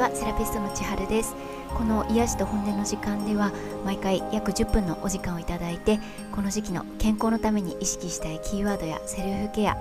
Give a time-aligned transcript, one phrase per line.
[0.00, 1.36] はセラピストの千春です。
[1.76, 3.52] この癒しと本音の時間では
[3.84, 6.00] 毎回約10分のお時間をいただいて
[6.32, 9.76] この時期の健康のために意識したいキーワードやセルフケア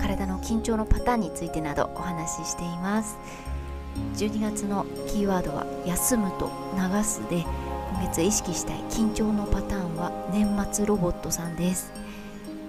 [0.00, 3.18] 体の緊張のパターンについてなどお話ししています。
[4.14, 7.38] 12月のキーワードは休むと流すで
[7.90, 11.92] 今月意識したい緊張のパターンは年末ロボットさんです。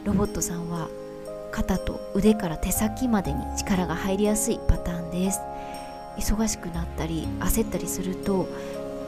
[0.06, 0.90] ロボットさんは
[1.52, 5.40] 肩と腕から手先までに力が入りやすいパターンです。
[6.20, 8.48] 忙しくなったり焦ったりすると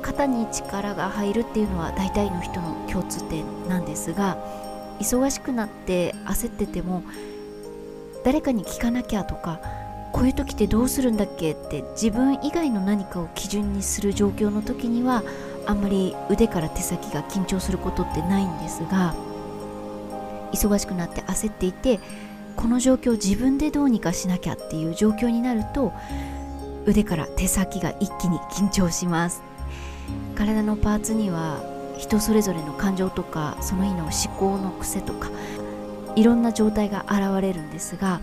[0.02, 4.38] 肩に力が入るっていうのは大体の人の共通点なんですが
[5.00, 7.04] 忙しくなって焦ってても
[8.24, 9.60] 誰かに聞かなきゃとか
[10.12, 15.24] こういう時ってどうするんだっけって自分以外の何かを基準にする状況の時には
[15.66, 19.16] あんまり腕から手先が緊張することってないんですが
[20.52, 22.00] 忙しくなって焦っていて
[22.56, 25.94] この状況を自分でどうにかしなきゃっていう状況になると
[26.86, 29.42] 腕から手先が一気に緊張します。
[30.36, 31.64] 体のパーツには
[31.98, 35.30] 人それぞれの感情とかその日の思考の癖とか
[36.16, 38.22] いろんな状態が現れるんですが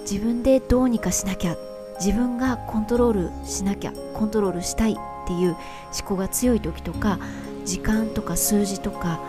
[0.00, 1.56] 自分でどうにかしなきゃ
[2.00, 7.18] 自分がコントロールしなきゃコントロールしたいっていう思考が強い時とか
[7.64, 9.20] 時間とか数字とか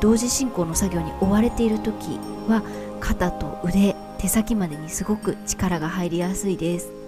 [0.00, 2.62] 同時進行の作業に追われている時は
[3.00, 6.99] 肩と腕手先までにすごく力が入りやすいです。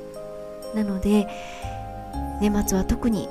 [0.75, 1.28] なので
[2.41, 3.28] 年末は特に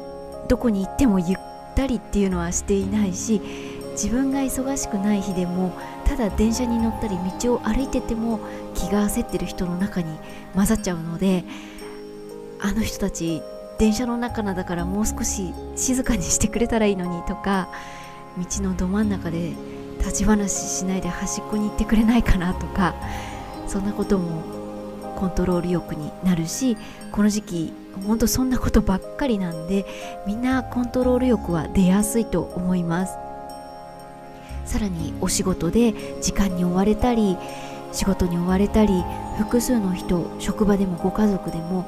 [0.47, 1.37] どこに行ってもゆっ
[1.75, 3.41] たりっていうのはしていないし
[3.91, 5.73] 自分が忙しくない日でも
[6.05, 8.39] ただ電車に乗ったり道を歩いてても
[8.73, 10.17] 気が焦ってる人の中に
[10.55, 11.43] 混ざっちゃうので
[12.59, 13.41] あの人たち
[13.79, 17.69] 電車の中なだからもう少し静かにしてくれたらいいのにとか
[18.37, 19.53] 道のど真ん中で
[19.99, 22.95] 立ち話しないで端っこに行ってくれないかなとか
[23.67, 24.60] そんなことも
[25.21, 26.75] コントロール欲になるし
[27.11, 27.73] この時期
[28.07, 29.85] ほんとそんなことばっかりなんで
[30.25, 33.13] みんなコントロール欲は出やすいと思います。
[34.65, 37.37] さらにお仕事で時間に追われたり
[37.91, 39.03] 仕事に追われたり
[39.37, 41.85] 複数の人職場でもご家族でも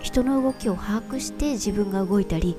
[0.00, 2.56] 人の動きを把握して自分が動いたり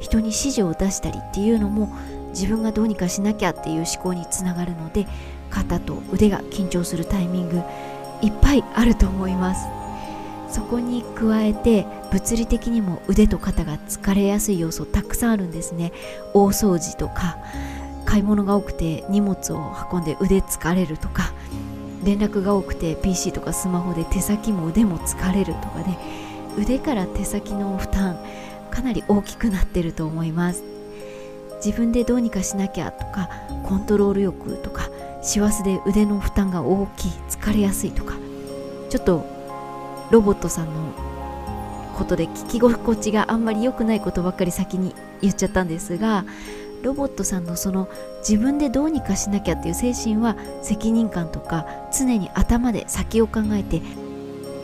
[0.00, 1.96] 人に指示を出したりっていうのも
[2.30, 5.06] 自分がどうにかしなきゃっていう思考につながるので
[5.48, 7.62] 肩と腕が緊張するタイミング
[8.22, 9.66] いっぱいあると思います。
[10.50, 15.92] そこに加えて物理的にも腕と肩が疲れやすい要素たくさんあるんですね。
[16.34, 17.38] 大掃除とか
[18.04, 21.32] 買い物が多くて荷物を運んで腕疲れるとか
[22.04, 25.98] 連絡が多くて PC とかスマホで手先も腕も疲れるとかで、ね、
[26.58, 28.18] 腕から手先の負担
[28.70, 30.64] かなり大きくなってると思います。
[31.64, 33.28] 自分でどうにかしなきゃとか
[33.64, 34.88] コントロール欲とか
[35.22, 38.14] 師走で腕の負担が大きい疲れやすいとか。
[38.90, 39.24] ちょっと
[40.10, 40.92] ロボットさんの
[41.96, 46.24] ことで聞き心地があんまり良くないことばっかり先に言っちゃったんですが
[46.82, 47.88] ロボットさんのその
[48.26, 53.82] 自分でどうにかしなきゃっていう精神は責任感とか常に頭で先を考えて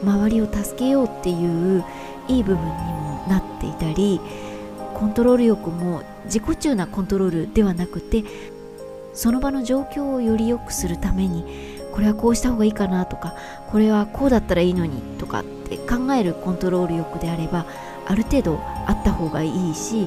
[0.03, 1.85] 周りを助けようっていう
[2.27, 4.21] いい部分にもなっていたり
[4.95, 8.25] コントロール欲も自己中なコントロールではなくて
[9.13, 13.35] その場の状況をより良くするためにこれはこうした方がいいかなとか
[13.71, 17.65] これはこうだったらいいのにとかって考えるコントロール欲であれば
[18.05, 20.07] ある程度あった方がいいし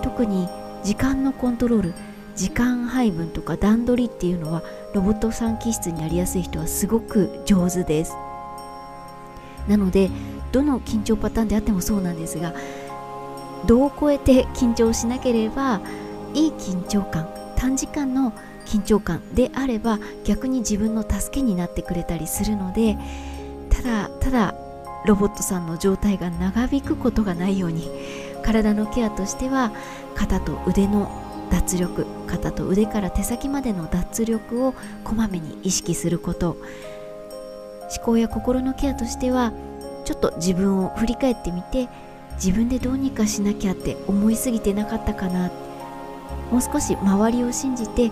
[0.00, 0.48] 特に
[0.84, 1.94] 時間のコントロール
[2.36, 4.62] 時間配分とか段取りっていうのは
[4.94, 8.14] ロボットさん気質になりやすい人はすごく上手です。
[9.66, 10.10] なので
[10.52, 12.54] どの緊張パターンであってもそうなんですが
[13.66, 15.80] 度を超えて緊張しなければ
[16.32, 18.32] いい緊張感短時間の
[18.68, 22.96] 緊張感であれば逆に自分の助けになってくれたりするので
[23.70, 24.54] ただただ
[25.06, 27.88] ロボットさんの状態が長引くことがないように
[28.42, 29.72] 体のケアとしては
[30.14, 31.10] 肩と腕の
[31.50, 36.56] 脱力肩と腕から手先までの脱力をこまめに意識すること。
[37.96, 39.52] 思考や心のケアとしては
[40.04, 41.88] ちょっと自分を振り返ってみて
[42.34, 45.50] 自分でどうにかしなきゃって思いすぎてなかったかな。
[46.50, 48.10] もう少し周りを信じて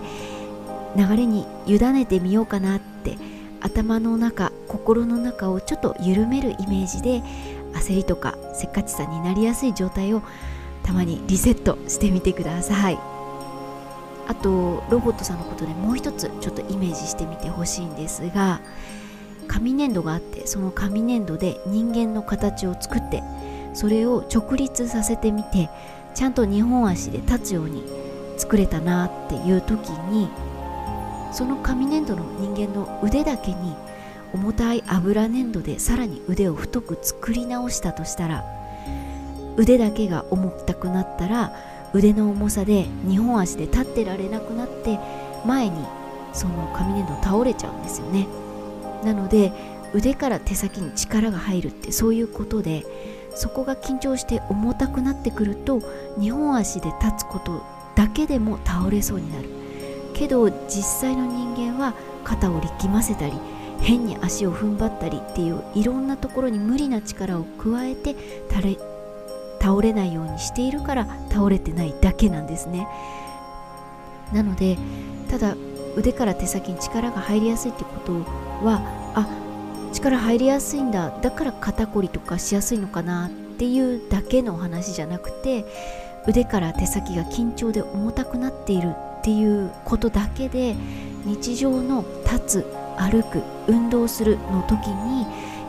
[0.97, 3.17] 流れに委ねてみようかなって
[3.61, 7.21] 頭の中心の中をちょっと緩めるイメージで
[7.73, 10.21] 焦りとかせっかちさになりやすい状態を
[10.83, 13.17] たまにリセットしてみてください。
[14.27, 18.59] あとロボットさんのことでもう一つちょっとイメージしてみてほしいんですが
[19.47, 23.23] 紙粘土があってその紙粘土で人間の形を作って
[23.73, 25.69] それを直立させてみて
[26.13, 27.83] ちゃんと2本足で立つように
[28.37, 30.29] 作れたなっていう時に
[31.31, 33.75] その紙粘土の人間の腕だけに
[34.33, 38.43] 重たい油粘土でさらに腕を太く作り直したとしたら
[39.55, 41.53] 腕だけが重たくなったら
[41.93, 44.99] 腕の重さで2本足で立ってられなくなって
[45.45, 45.85] 前に
[46.33, 48.27] その紙粘土倒れちゃうんですよね。
[49.03, 49.51] なので
[49.93, 52.85] 腕から手先に力が入るってそういうことで
[53.35, 55.79] そこが緊張して重たくなってくると
[56.19, 57.63] 2本足で立つこと
[57.95, 59.56] だけでも倒れそうになる。
[60.17, 61.93] けど実際の人間は
[62.23, 63.33] 肩を力ませたり
[63.79, 68.15] 変に足を踏ん張ったりっていういろんなところに無理な力を加えて
[69.59, 72.87] 倒れないようにしているから倒れてないだけなんですね。
[74.33, 74.77] なので
[75.29, 75.55] ただ
[75.95, 78.13] 腕から手先に力が入りやすいってこと
[78.65, 78.81] は
[79.15, 79.27] あ
[79.93, 85.65] 力入りやすいんだだから肩こりとかしやすいのかなっていうだけの話じゃなくて
[86.27, 88.93] 腕から手先が緊張で重たくなっている
[89.27, 90.73] っていうことだけで
[91.25, 92.65] 日常の立つ
[92.97, 95.25] 歩く運動するの時に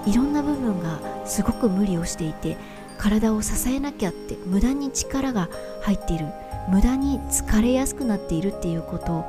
[0.07, 2.57] いろんな部分がすごく無理をしていて
[2.99, 5.49] 体を支えなきゃって無駄に力が
[5.83, 6.27] 入っている
[6.69, 9.25] 無駄に疲れやすくなっているっていうことを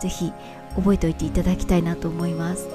[0.00, 0.32] ぜひ
[0.74, 2.66] 覚えておいていただきたいなと思います。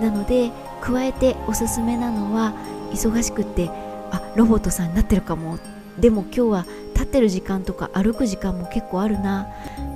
[0.00, 0.50] なので
[0.80, 2.54] 加えておすすめなのは
[2.94, 3.68] 忙しくって
[4.10, 5.58] あロボットさんになってるかもっ
[5.98, 9.48] でも今日は立ってる時間とか歩く時間も結構あるな。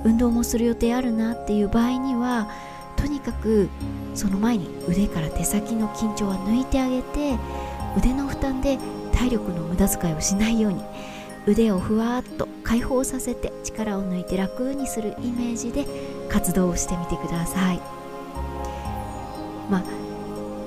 [0.03, 2.49] 運動もする予定あるなっていう場合には
[2.95, 3.69] とにかく
[4.15, 7.37] その前に腕から手先の緊張は抜いてあげて
[7.97, 8.77] 腕の負担で
[9.13, 10.81] 体力の無駄遣いをしないように
[11.45, 15.85] 腕をふわっと解放させて力を抜いて楽にするイメージで
[16.29, 17.81] 活動をしてみてください。
[19.69, 19.83] まあ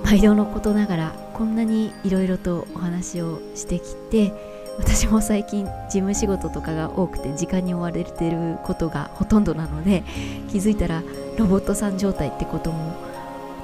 [0.05, 10.03] 毎度のことながらこんなにいろいろとお話をしてきて私も最近事務仕事とかが多くて時間に追われてることがほとんどなので
[10.51, 11.03] 気づいたら
[11.39, 12.95] ロボットさん状態ってことも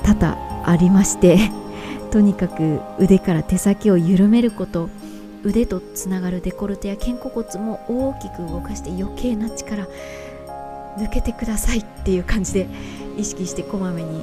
[0.02, 1.38] 多々ありまして
[2.10, 4.88] とにかく腕から手先を緩めること
[5.44, 9.86] 腕とつながるデコルテや肩甲骨も大きく動かして余計な力
[10.98, 12.66] 抜けてくださいっていう感じで
[13.16, 14.22] 意識してこまめに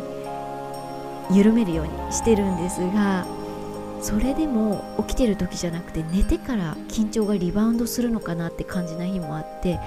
[1.31, 3.25] 緩めるようにしてるんですが
[4.05, 9.79] それでも起きてる時じゃなくて寝てから緊張がリバウンドするのかなって感じな日もあって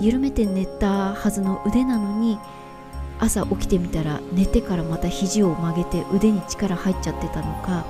[0.00, 2.38] 緩めて寝たはずの腕なのに
[3.18, 7.84] 朝起きてみたら寝てからまた肘を曲げて腕に力入っちゃってたのか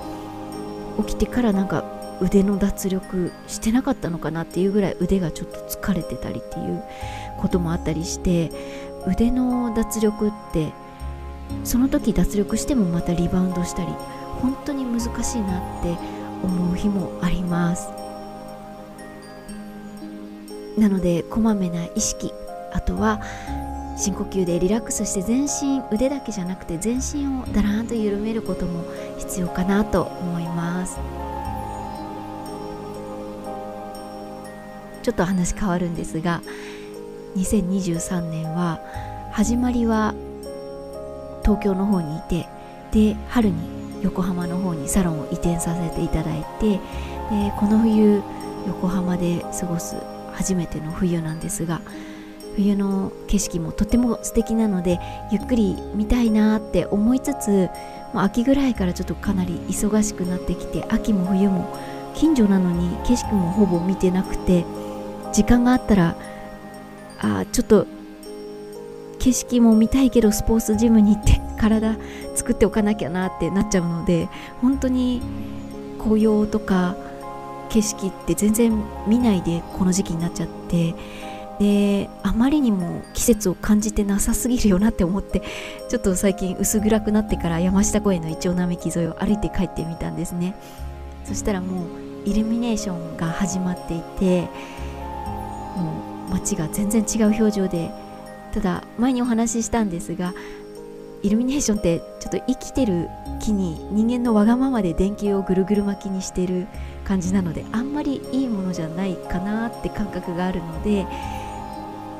[1.06, 1.85] 起きてからなんか
[2.20, 6.82] 腕の脱力してなかったのかなっていうぐらい腕がちょっと疲れてたりっていう
[7.38, 8.50] こともあったりして
[9.06, 10.73] 腕の脱力って
[11.62, 13.93] その時脱力してもまたリバウンドしたり
[14.40, 15.96] 本当に難しいなって
[16.43, 17.88] 思う日もあります。
[20.79, 22.32] なのでこまめな意識
[22.73, 23.20] あとは
[23.96, 28.85] 深呼吸でリラックスして全身腕だけじゃなくて全身をだらんと緩めることも
[29.19, 30.99] 必要かなと思います。
[35.02, 36.43] ちょっと話変わるんですが
[37.37, 38.79] 2023年は
[39.32, 40.14] 始まりは
[41.43, 42.46] 東京の方にいて
[42.93, 46.81] で春に横浜の方にサロンを移転させていただいてで
[47.58, 48.23] この冬
[48.67, 49.96] 横浜で過ごす
[50.32, 51.81] 初めての冬なんですが
[52.55, 54.99] 冬の景色もとても素敵なので
[55.31, 57.69] ゆっくり見たいなって思いつつ
[58.12, 61.76] もう秋ぐらいからちょっとかなり忙しくなってきて秋も冬も
[62.14, 64.64] 近所なのに景色もほぼ見てなくて
[65.33, 66.16] 時間があったら
[67.21, 67.87] あちょっと
[69.18, 71.97] 景色も見たいけどスポーツジムに行って体
[72.35, 74.29] 作っておかなきゃなってなっちゃうので
[74.61, 75.23] 本当に
[75.99, 76.97] 紅葉とか
[77.69, 80.95] 景色って全然見ないでこの時期になっちゃって
[81.59, 85.43] であまりにも季節を感じてなさすぎるよなって思って
[85.88, 90.55] ちょっと最近薄暗くなってから山下公園のイチョウ並木沿いを歩いて帰ってみたんですね。
[91.25, 94.43] そしたらもうイルミネーションが始まっていて
[95.77, 97.91] もう街が全然違う表情で
[98.53, 100.33] ただ前にお話ししたんですが
[101.23, 103.09] イルミネーションってちょっと生きてる
[103.41, 106.67] 木に人間のわがままで電球をぐるぐる巻きにしてる
[107.05, 111.05] 感じなのであんまりいいものじゃないかなって感覚があるので、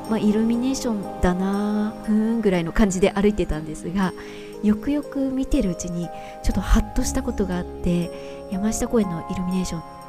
[0.09, 4.13] まあ、イルミネーションだなふーんぐらいの感じで歩いてたんですが
[4.63, 6.09] よくよく見てるうちに
[6.43, 9.99] ちょっとハッとしたことがあって山下公園のイルミネーション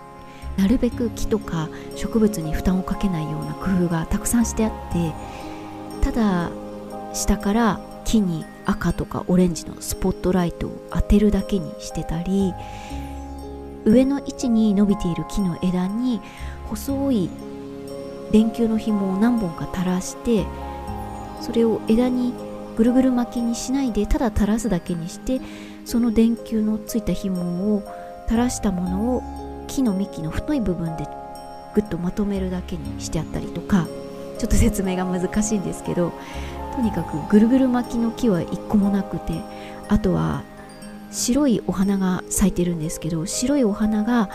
[0.57, 5.15] なるべく木とか植物に負担をかけないような工夫がたくさんしてあって
[6.03, 6.51] ただ
[7.15, 12.55] 下から木に赤とかオレンジのスポットライトを当てるだけにしてたり
[13.85, 16.21] 上の位置に伸びている木の枝に
[16.67, 17.31] 細い
[18.31, 20.47] 電球の紐を何本か垂らして
[21.41, 22.33] それを枝に
[22.77, 25.41] ぐるぐる巻きにしないでただ垂らすだけにして
[25.85, 27.83] その電球のついた紐を
[28.27, 31.09] 垂らしたものを木の幹の太い部分で
[31.75, 33.87] ぐっとまとめるだけにしてあったりとか。
[34.41, 36.15] ちょっと説明が難しいんですけど
[36.81, 39.35] とにかくぐるぐる巻きの木は1個もなくて
[39.91, 40.43] あとは
[41.11, 44.31] 白いお花が咲いてるんですけど白いお花が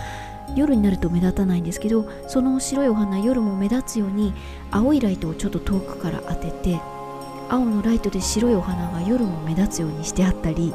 [0.56, 4.32] 夜になると目立たないんですけどその白いお花夜も目立つように
[4.70, 6.80] 青いライトをちょっと遠くから当てて
[7.50, 10.72] 青のライトで白いお花が夜も目立つようにしてあったり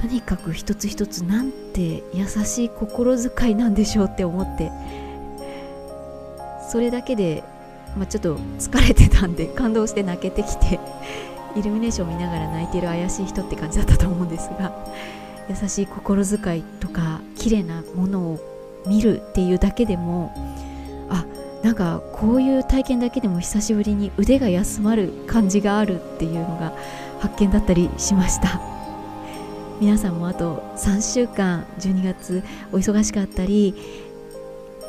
[0.00, 4.70] とにかく一つ一つなんて優しい心遣いなんでしょうって思って
[6.70, 7.44] それだけで、
[7.96, 10.80] まあ、ちょっと疲れてたんで感動して泣けてきて
[11.56, 14.72] イルミネーションを見ながら泣いてる怪しい人って感じだったと思うんですが
[15.48, 18.40] 優しい心遣いとか綺麗なものを
[18.86, 20.32] 見るっていうだけでも
[21.08, 21.24] あ
[21.62, 26.72] なんかこういう体験だけでも久しぶりに腕が休まる感じがあるっていうのが
[27.20, 28.60] 発見だったりしました。
[29.80, 33.74] 皆さんもあと3週間12月お忙しかったり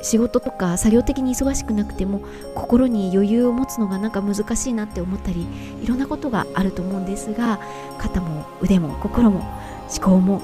[0.06, 2.22] 仕事とか作業的に忙しくなくても
[2.54, 5.48] 心に余裕を持つのがなんか難しいなって思ったり
[5.82, 7.60] いろんなことがあると思うんですが
[7.98, 9.40] 肩も腕も心も
[9.90, 10.44] 思考も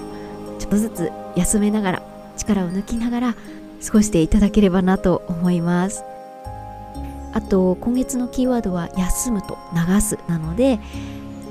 [0.58, 2.01] ちょっとずつ休めながら
[2.38, 6.03] 力を抜きながら過ごしていただければなと思います。
[7.34, 10.80] あと今月のキーワードは休むと流すなので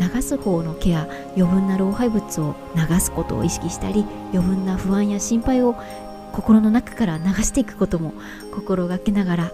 [0.01, 5.75] 流す方のケア余分な老廃物を流すことを意識したり余分な不安や心配を
[6.31, 8.15] 心の中から流していくことも
[8.55, 9.53] 心がけながら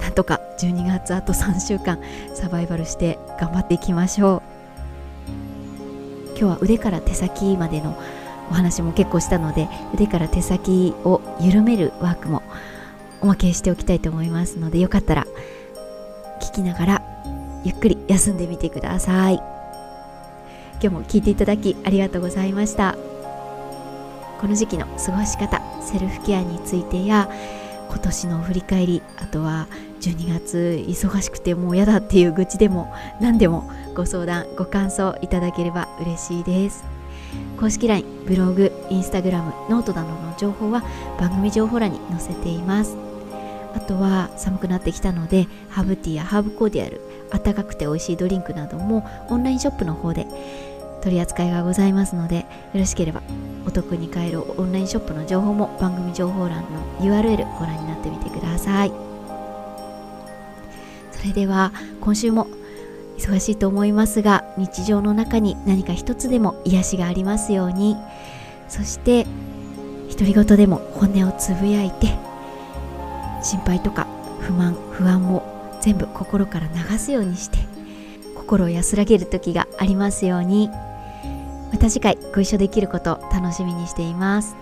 [0.00, 1.98] なんとか12月あと3週間
[2.34, 4.58] サバイバルして頑張っていきましょう。
[6.38, 8.00] 今日は腕から手先までの
[8.50, 12.42] お話も結構したので腕から手先を緩めるワークも
[13.20, 15.26] おまけしておきたいと思いますのでよかったら
[16.40, 17.02] 聞きながら
[17.64, 19.42] ゆっくり休んでみてください。
[20.80, 22.96] 今日も聞いていただきありがとうございました。
[24.40, 27.28] この時期の過ごし方セルフケアについてや
[27.88, 29.66] 今年の振り返りあとは
[30.00, 36.84] 12月忙しくてもう嫌だっていう愚痴でも何でもご相談ご感想いただければ嬉しいです。
[37.58, 40.82] 公式 LINE ブログインスタグラムノートなどの情報は
[41.18, 42.96] 番組情報欄に載せています。
[43.74, 50.26] あとは寒くなってきたのでハーブティーやハーブコーディアル温かくて美味しいドリンクなどもオンラインショップの方で
[51.02, 52.44] 取り扱いがございますのでよ
[52.80, 53.22] ろしければ
[53.66, 58.92] お得に買えるオンラインショップの情報も番組情報欄の URL ご覧になってみてください
[61.12, 62.46] それでは今週も
[63.18, 67.96] 忙しいと思いますが日常の中に何か一つでも癒しがありますように
[68.68, 69.26] そして
[70.10, 72.16] 独り言でも本音をつぶやいて
[73.42, 74.06] 心配とか
[74.40, 77.58] 不満不安も全部心から流すようにして
[78.34, 80.70] 心を安らげる時がありますように。
[81.72, 84.56] また次回ご一緒できること楽しみにしています。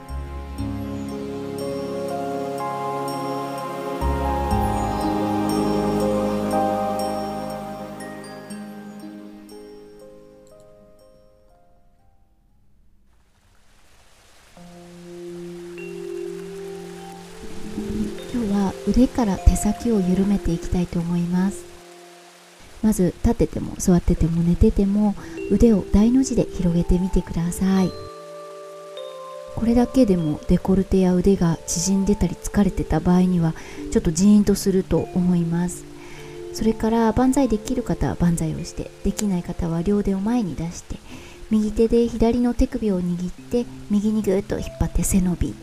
[18.33, 21.76] 今日は腕から手先を緩めていきたいと思います。
[22.87, 25.17] まず立ってても座ってても寝てても
[25.51, 27.91] 腕を大の字で広げてみてください。
[29.57, 33.55] これだけでもデコルテや腕が縮んでたり疲れてた場合には
[33.91, 35.85] ちょっとジーンとすると思います。
[36.53, 40.97] それから万歳できる方は万歳をしてできない方は両手を前に出して
[41.51, 45.57] 右手で左の手首を握って右にぐっと引っ張って背伸び。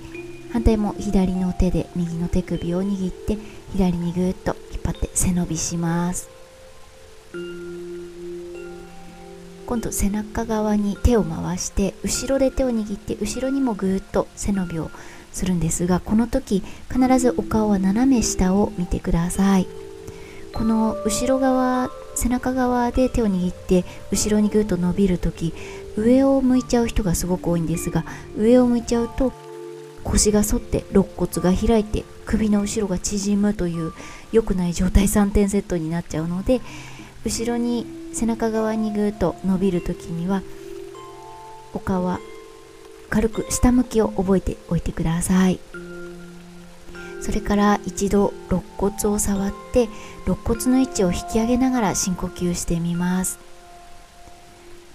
[0.51, 3.37] 反対も左の手で右の手首を握って
[3.71, 6.42] 左にぐっと引っ張って背伸びします。
[9.65, 14.91] 今度背中側に手を回して後ろで手を握って後ろにもぐーっと背伸びを
[15.31, 19.67] するんですがこの時必ずお顔は斜め下を見てください。
[20.53, 25.53] この後ろ側背中側で手を握って後ろにぐーっと伸びる時
[25.97, 28.05] 上を向いちゃう人がすごく多いんですが
[28.37, 29.33] 上を向いちゃうと
[30.03, 33.93] 腰が反って肋骨が開いて首の後ろが縮むという
[34.31, 36.61] 良くない状態3点セットになっちゃうので
[37.25, 40.41] 後ろに背中側にぐーっと伸びる時には
[41.73, 42.19] お顔は
[43.09, 45.59] 軽く下向きを覚えておいてください。
[47.21, 49.87] それから一度肋骨を触って
[50.25, 53.39] 肋骨の位置を引き上げながら深呼吸してみます。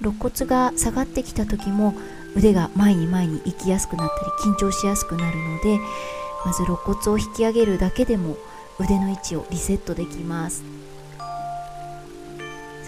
[0.00, 1.94] 肋骨が下がってきた時も
[2.36, 4.08] 腕が前に前に行きやすくなっ
[4.42, 5.78] たり緊張しやすくなるので
[6.44, 8.36] まず肋骨を引き上げるだけでも
[8.78, 10.62] 腕の位置をリセットできます。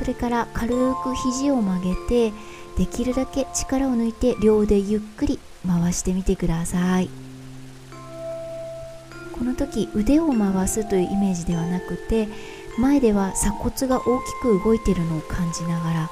[0.01, 1.95] それから軽く肘を曲げ
[2.31, 2.33] て
[2.79, 7.11] できるだけ力を抜いて両腕ゆっくり回してみてください。
[9.39, 12.29] この時腕を回すというイメージではなくて
[12.79, 16.11] 前では鎖骨が大きく動いているのを感じながら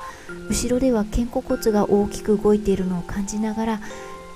[0.50, 3.80] 後ろでは肩甲骨が大きく動いているのを感じながら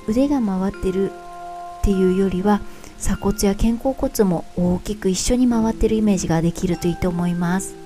[0.09, 2.61] 腕が回ってるっていうよりは
[2.99, 7.83] 鎖骨や肩甲骨も大きく一緒に回ってるイメージができるといいと思います。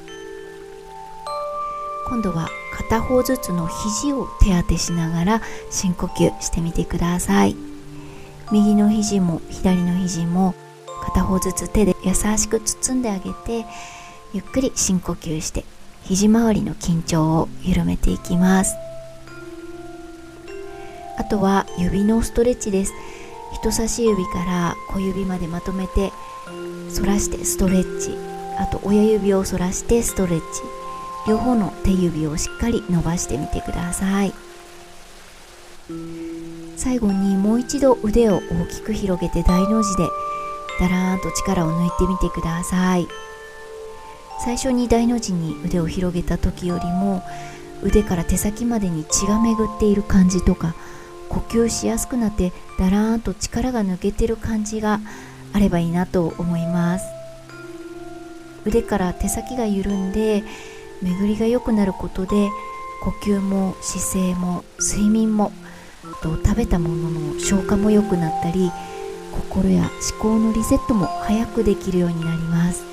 [2.09, 7.57] 今度は片方ずつの肘を手当てしながら深呼吸してみてください。
[8.53, 10.55] 右の肘も左の肘も
[11.03, 13.67] 片方ずつ手で優しく包んであげて
[14.33, 15.65] ゆっくり深呼吸して
[16.05, 18.77] 肘周りの緊張を緩めていきます。
[21.19, 22.93] あとは指のストレッチです。
[23.53, 26.13] 人差し指から小指までまとめて
[26.95, 28.17] 反らしてストレッチ。
[28.59, 30.76] あと親指を反らしてストレッチ。
[31.27, 34.33] 両方の手指をしっかり伸ばしてみてください。
[36.77, 40.05] 最後にもう一度腕を大きく広げて大の字で
[40.81, 43.09] だらーんと力を抜いてみてください。
[44.45, 47.23] 最初に大の字に腕を広げた時よりも
[47.83, 50.75] 腕から手先までに血が巡っている感じとか
[51.29, 55.01] 呼吸しやすくなってだらーんと力が抜けてる感じが
[55.53, 57.07] あればいいなと思います。
[58.65, 60.45] 腕から手先が緩んで
[61.03, 62.49] 巡りが良くなることで
[63.03, 65.53] 呼吸も姿勢も睡眠も
[66.23, 68.71] と食べたものの消化も良くなったり
[69.33, 72.85] 心や思考のリセットも早くできるようになります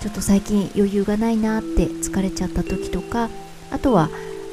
[0.00, 3.30] ちょっと最近余裕がないなって疲れちゃった時とか
[3.70, 4.08] あとは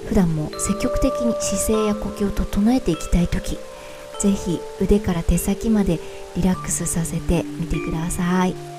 [0.07, 3.57] 普段も積極的に姿勢や呼吸を整えていきたい時
[4.19, 5.99] 是非腕から手先まで
[6.35, 8.72] リラックスさせてみてください。